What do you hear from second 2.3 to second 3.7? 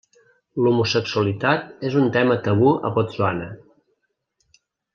tabú a Botswana.